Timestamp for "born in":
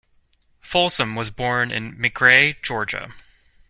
1.29-1.95